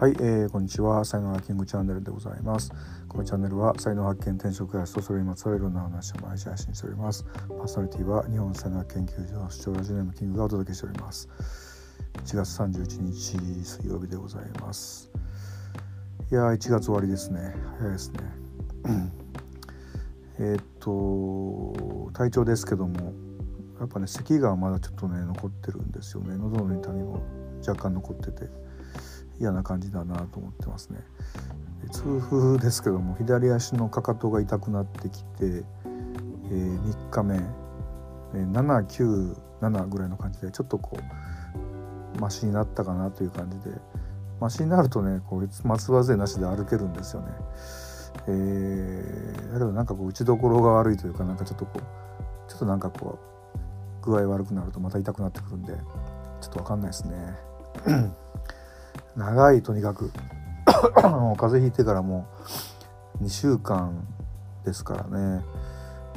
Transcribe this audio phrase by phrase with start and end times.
[0.00, 1.04] はい、えー、こんにちは。
[1.04, 2.70] 才能ハッキングチャンネルでございます。
[3.08, 7.24] このチャンネルは才能発見転職やとそれにまつわるいろんな話を毎日配信しております。
[7.48, 11.28] パーソナリティは日本才能研究所主張ラジオネームキングがお届けしております。
[12.24, 15.10] 1月31日水曜日でございます。
[16.30, 17.56] いやー1月終わりですね。
[17.80, 18.20] 早いですね。
[20.38, 23.14] えっと体調ですけども
[23.80, 26.36] やっぱね咳がまだちょっとね残ってるんですよね。
[26.36, 27.20] 喉の痛みも
[27.66, 28.67] 若干残ってて。
[29.40, 31.00] 嫌な感じだなと思ってますね
[31.90, 43.76] 痛風ですけども左足のかかとが痛くなってきて、えー、3日目、えー、797ぐらいの感じでちょっとこうマシになったかなという感じで
[44.40, 47.28] マシになるとねこう松葉杖なしで歩けるんですよね。
[48.26, 53.18] えー、だけどなんかこう打ちどころが悪いというかなんかちょっとこうちょっとなんかこ
[54.02, 55.72] う具合悪くなるとまた痛くなってくるんで
[56.40, 57.36] ちょっと分かんないですね。
[59.18, 60.12] 長いとにかく
[60.94, 62.26] 風邪ひいてからも
[63.20, 64.06] う2週間
[64.64, 65.44] ですからね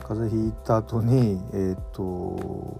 [0.08, 2.80] 風邪ひいた後にえっ、と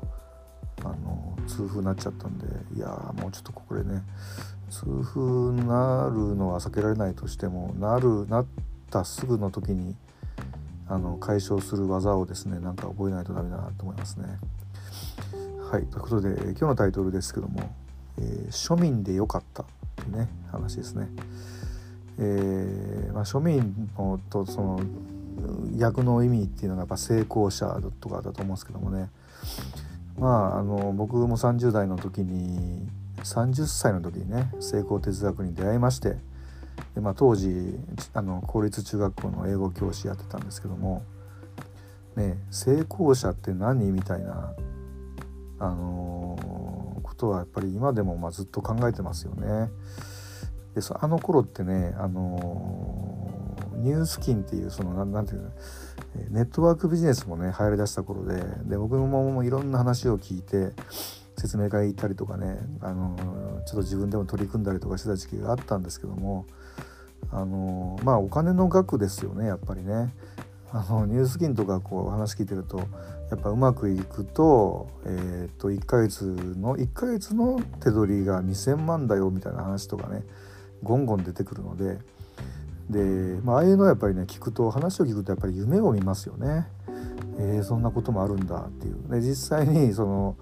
[0.84, 2.88] あの痛風になっちゃったんでいや
[3.20, 4.04] もうちょっとこれね
[4.70, 5.22] 痛風
[5.54, 8.46] になるのは避けられないとしてもなるなっ
[8.92, 9.96] たすぐの時に
[10.88, 14.40] あの解消する技をですねなんか覚えないとダメだなと思いますね。
[15.72, 17.62] はいということで今日のタイトルですけども
[18.20, 19.66] 「えー、庶民でよかった」
[20.06, 21.08] いうね話ですね。
[22.20, 24.82] えーまあ、庶民のとその
[25.78, 29.10] 逆の意味っていうのがやっぱ成功者とかだと思うんですけどもね
[30.20, 32.88] まああの僕も30代の時に
[33.24, 36.18] 30歳の時にね成功哲学に出会いまして
[36.96, 37.80] で、まあ、当時
[38.14, 41.04] あの公立中学校の英語教師やってたんですけども、
[42.16, 43.92] ね、成功者って何？
[43.92, 44.54] みたいな、
[45.60, 46.31] あの、
[47.22, 49.70] ことはやっぱり今でもまあずっと考えてますよね。
[50.74, 55.52] でそあの頃ってね、あのー、ニュースキンっていうそのなんていうの
[56.30, 60.74] ネットワークビジネスもね流行りだした頃でで僕もいろんな話を聞いて
[61.38, 66.46] 説明会行ったりとかね、あのー、ちょっと自分でも取り組んだりとかしてた時期があったんですけども、
[67.32, 70.14] あのー、まあお金の額ですよねやっぱりね。
[70.74, 72.88] あのニュースキンとかこう話聞いてると
[73.32, 80.24] やっぱうまくいくと,、えー、と1ヶ月の1ヶ月の手取りが2,000万だよみたいな話とかね
[80.84, 82.00] ゴンゴン出てくるので。
[82.90, 86.68] で、まあ、あいうのはやっぱりね聞くと話を聞くとやっぱり夢を見ますよね。
[87.40, 89.10] えー、そんなこともあるんだっていう。
[89.10, 90.36] で実際にその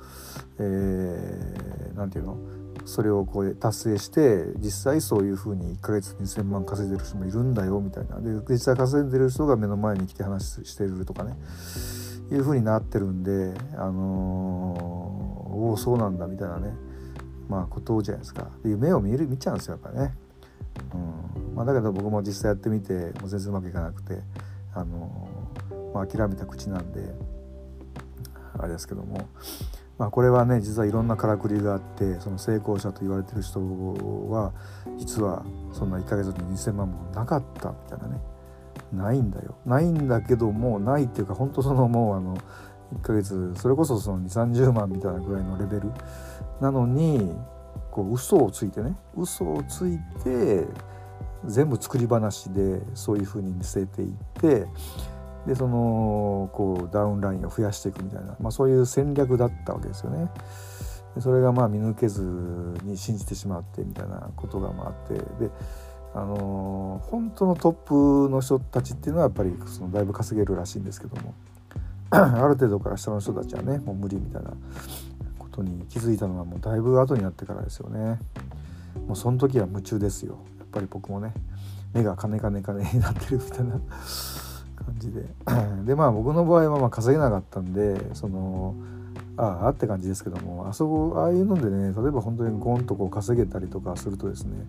[0.57, 2.37] 何、えー、て言うの
[2.85, 8.19] それをこう達成して実際そういうふうに1ヶ月2,000万稼いでる人もいるんだよみたいな。
[8.19, 11.37] で実際稼いでる人が目の前に来て話してるとかね。
[12.31, 16.73] いうふうになってるんであのー、おおそうなんだみたいなね
[17.47, 20.13] まあことじゃないですか夢を見る見ちゃうんですよやっぱね。
[20.93, 24.19] うんまあ、だけど僕も実際やってみてもう全然うまくいかなくて、
[24.73, 27.01] あのー、まあ、諦めた口なんで
[28.57, 29.27] あれですけども。
[29.99, 33.59] まあ、これはね実はいろんなからくりがあってその成功者と言われてる人
[34.29, 34.53] は
[34.97, 38.21] 実はそんな1ヶ月に2,000万もなかったみたいなね
[38.93, 42.37] ないんだよないんだけどもないっていうか本当そのもうあの
[42.95, 45.91] 1ヶ月それこそその2 3 0万みたいなぐらいのレベル
[46.59, 47.31] なのに
[47.91, 50.65] こう嘘をついてね嘘をついて
[51.45, 54.65] 全部作り話でそういうふうに見せていって
[55.45, 60.29] でそのこうダウンラインを増やしていくみたいな、まあ、そういう戦略だったわけですよね。
[61.19, 62.21] それがまあ見抜けず
[62.83, 65.49] に信じてしまってみたいなことがああってで
[66.13, 71.33] あの、本当のトップの人たちっていうのはやっぱりそのだいぶ稼げるらしいんですけども。
[72.11, 74.51] ある程度から下の人たちはねもう無理みたいな
[75.37, 78.19] ことに気づいたのはもうだいぶ後になってからですよね。
[79.07, 80.39] もうその時は夢中ですよ。
[80.57, 81.33] やっぱり僕もね
[81.93, 85.23] 目が金金金になってるみたいな感じで。
[85.85, 88.73] でまあ僕の場合はまあ稼げなかったんでその
[89.37, 94.65] ああって感じですけどもあそこああいうのでね例えば本当にゴンとこう稼げたりとかするとですね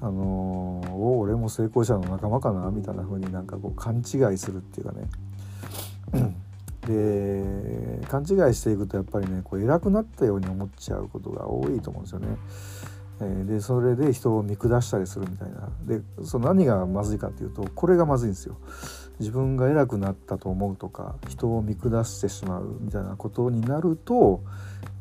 [0.00, 5.08] あのー、お俺も成功者の仲間かなみたいな風になんかこう勘違いするっていうかね
[6.86, 12.36] で勘違いしていくとやっぱりねこう偉くなったように思っちゃうことが多いと思うんですよね。
[13.46, 18.56] でそれで人を見下したりするみたいなでその何がまずいかっていうとこれがまずいんですよ。
[19.18, 24.14] 自分が偉くなったと思うとか人を見下してしまうみたいなことになると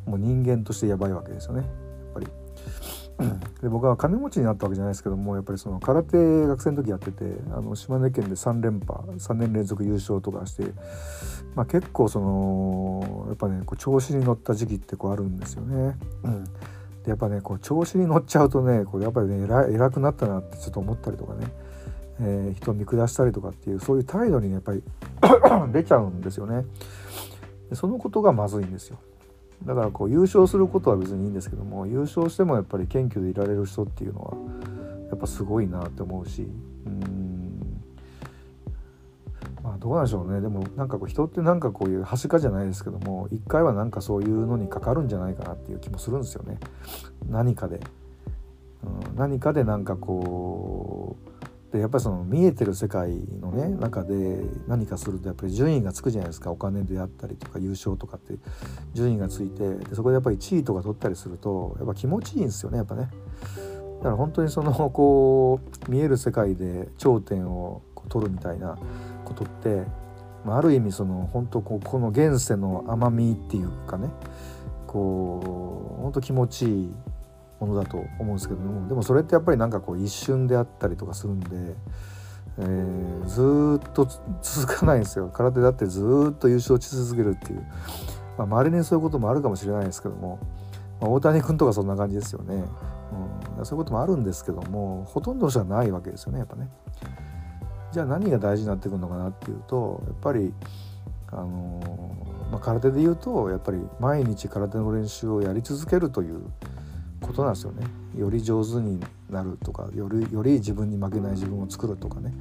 [0.06, 1.69] もう人間としてやばいわけですよねやっ
[2.13, 2.27] ぱり。
[3.62, 10.64] で僕は金持ちになったわけじゃないですけどもやっぱりその空手学生の時やっててあの島根県で3連覇3年連続優勝とかして、
[11.56, 15.96] まあ、結構そのやっぱねこう調子に乗った時期ってこうあるんですよね。
[16.24, 16.44] うん。
[16.44, 21.48] でやっぱねこう調子に乗っちゃうとねこれやっぱりね偉偉くなったなってちょっと思ったりとかね、
[22.20, 24.84] えー、人を見下したりとかっていうそういう態度に、ね、やっぱり
[25.72, 26.66] 出ちゃうんですよね。
[27.70, 28.98] でそのことがまずいんですよ
[29.63, 34.38] だからこう優勝することは別にいいんですけども優勝してもやっぱり謙虚でいられる人っていうのは
[35.10, 36.48] やっぱすごいなって思うし
[36.86, 37.81] うん。
[39.63, 40.42] まあどうなんでしょうね。
[40.42, 46.60] でもなんかこう人ってなんかこういうはしかじゃないですけども一回はなんかそういうのにかかるんじゃないかなっていう気もするんですよね。
[47.28, 47.80] 何かで、
[48.84, 51.35] うん、何かでなんかこう
[51.72, 58.36] でやっぱりその見えてる世界のね中で何かするとやっぱり順位がつくじゃないですかお金であったりとか優勝とかって
[58.94, 63.10] 順位がついてでそこでやっぱり1位とか取ったりするとやっぱ気持ちいいんですよねやっぱね。
[63.98, 68.78] だから本当にそのこう見える世界で頂点を取るみたいな
[69.24, 69.84] ことって、
[70.46, 74.10] まあ、ある意味その本当こうこの現世の甘みっていうかね
[74.86, 76.94] こう本当気持ちいい
[77.60, 81.48] ものだと思うんですけどもでもそれってやっぱりなんかこう一瞬であったりとかするんで、
[82.57, 84.07] えー、ずっと
[84.42, 85.30] 続かないんですよ。
[85.30, 87.66] 空手だってずっと優勝し続けるっていう、
[88.38, 90.40] まあ、周りにそういうこともあるかもしれないですけども、
[91.00, 92.63] まあ、大谷君とかそんな感じですよね、
[93.57, 96.69] うん、そういうこともあるんですけどもほとんどの人はないわけですよねやっぱね。
[97.92, 100.54] じゃあ何が大事になってくるのかなっていうとやっぱり
[101.31, 101.80] あの、
[102.52, 106.44] まあ、空手で言うとやっぱり毎日空手の練習をやり続けるという
[107.22, 107.86] ことなんですよね。
[108.18, 112.34] より上手になるとかよりより自分に負けない自分を作るとかね。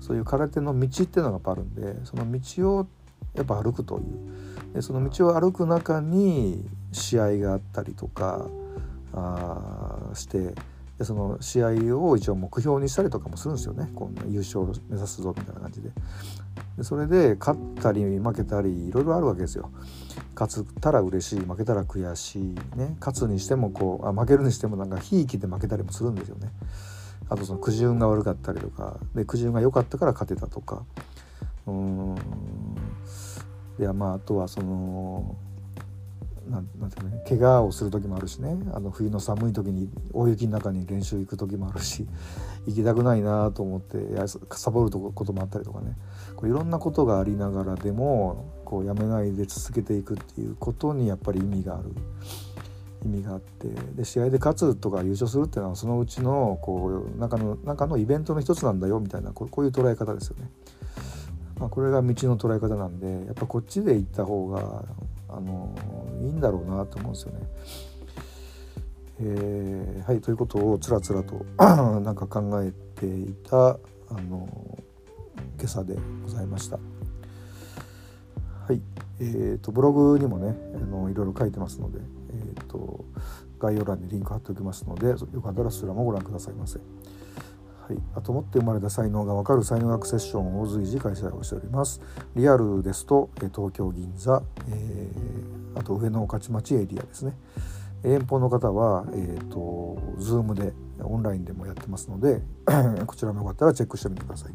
[0.00, 2.86] そういう空手の道っていうのがやっぱあるんでその道を
[3.34, 4.74] やっぱ歩くという。
[4.74, 8.46] でその道を歩く中に試合があったりとか
[9.12, 10.54] あして
[11.00, 13.88] でその試合を一応目標にしたりとかもするんですよね。
[13.94, 15.88] この優勝を目指すぞみたいな感じで。
[16.76, 19.70] でそれで勝ったり負けたりいろいろあるわけですよ。
[20.38, 22.96] 勝ったら嬉しい負けたら悔しいね。
[23.00, 26.50] 勝つにしてもこうあ負けるにしてもなんかひいきで負けたりもするんですよね。
[27.30, 28.98] あとそのくじ運が悪かったりとか。
[29.14, 30.84] でくじ運が良かったから勝てたとか。
[31.66, 32.14] うん。
[33.78, 35.34] いやまああとはその
[36.48, 38.56] なんなんていうね怪我をする時もあるしね。
[38.72, 42.06] あの冬の寒い時に大雪の中に練習行く時もあるし
[42.66, 45.96] 行きたくないなと思ってやサボることもあったりとかね。
[46.36, 51.90] こういろんなことがありながらでもこうやめないで続けていくっていうことにやっぱり意味がある。
[53.04, 53.68] 意味があって。
[53.96, 60.50] で試合で勝つとか優勝するっていうのはそのうちのこう中の中のイベントの一つなんだよみたいなこういう捉え方ですよね。
[61.60, 64.84] まあ、これが道の捉え方なんでやっぱこっちで行った方が
[65.32, 65.74] あの
[66.22, 67.40] いいんだろうなと思うんですよね。
[69.22, 71.44] えー、はいということをつらつらと
[72.00, 73.78] なんか考えていたあ
[74.28, 74.48] の
[75.58, 76.78] 今朝でございました。
[78.66, 78.80] はい、
[79.18, 81.98] えーと、ブログにもねあのいろいろ書いてますので、
[82.30, 83.04] えーと、
[83.58, 86.78] 概要欄にリンク貼っておきますのでよかったらそちらもご覧くださいませ。
[87.90, 92.00] はい、あと持って生まれた才能がわかる才能学セッションを随時開催をしております。
[92.36, 97.34] リアルですと東京銀座、えー、あと上野御町エリアですね。
[98.04, 100.72] 遠方の方は、えーと、Zoom で
[101.02, 102.40] オンラインでもやってますので
[103.06, 104.52] こちらもよかったらチェックしてみてください。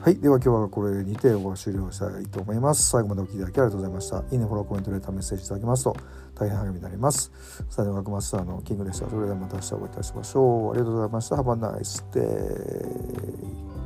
[0.00, 0.16] はい。
[0.20, 2.88] では今日はこれにて終了したいと思います。
[2.88, 4.18] 最後までお聴きいただきありがとうございました。
[4.30, 5.96] いいね、フォロー、コメント、レター、メッセージいただきますと
[6.36, 7.32] 大変励みになります。
[7.68, 9.10] スタジオ学マスターのキングでした。
[9.10, 10.70] それではまた明日お会いいたしましょう。
[10.70, 11.34] ありがとうございました。
[11.34, 13.77] Have a nice day.